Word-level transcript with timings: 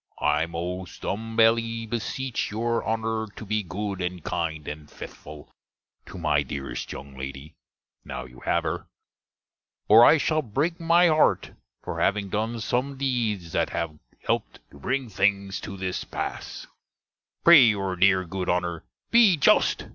I 0.19 0.47
most 0.47 1.03
humbelly 1.03 1.85
beseche 1.85 2.49
your 2.49 2.81
Honner 2.81 3.27
to 3.35 3.45
be 3.45 3.61
good 3.61 4.01
and 4.01 4.23
kinde 4.25 4.67
and 4.67 4.87
fethful 4.89 5.49
to 6.07 6.17
my 6.17 6.41
deerest 6.41 6.91
younge 6.91 7.19
lady, 7.19 7.53
now 8.03 8.25
you 8.25 8.39
have 8.39 8.63
her; 8.63 8.87
or 9.87 10.03
I 10.03 10.17
shall 10.17 10.41
brake 10.41 10.79
my 10.79 11.05
harte 11.05 11.51
for 11.83 11.99
having 11.99 12.29
done 12.29 12.59
some 12.61 12.97
dedes 12.97 13.51
that 13.51 13.69
have 13.69 13.99
helped 14.25 14.55
to 14.71 14.79
bringe 14.79 15.11
things 15.13 15.59
to 15.61 15.77
this 15.77 16.03
passe. 16.03 16.65
Pray 17.43 17.61
youre 17.65 17.95
dere, 17.95 18.25
good 18.25 18.47
Honner, 18.49 18.83
be 19.11 19.37
just! 19.37 19.85